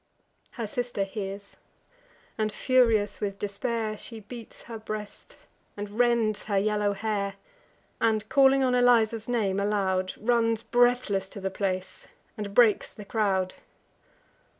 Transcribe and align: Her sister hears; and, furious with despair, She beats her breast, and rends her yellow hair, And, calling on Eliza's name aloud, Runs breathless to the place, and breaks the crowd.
Her 0.53 0.65
sister 0.65 1.03
hears; 1.03 1.55
and, 2.35 2.51
furious 2.51 3.21
with 3.21 3.37
despair, 3.37 3.95
She 3.95 4.19
beats 4.21 4.63
her 4.63 4.79
breast, 4.79 5.37
and 5.77 5.91
rends 5.91 6.45
her 6.45 6.57
yellow 6.57 6.93
hair, 6.93 7.35
And, 7.99 8.27
calling 8.27 8.63
on 8.63 8.73
Eliza's 8.73 9.29
name 9.29 9.59
aloud, 9.59 10.15
Runs 10.17 10.63
breathless 10.63 11.29
to 11.29 11.39
the 11.39 11.51
place, 11.51 12.07
and 12.35 12.55
breaks 12.55 12.91
the 12.91 13.05
crowd. 13.05 13.53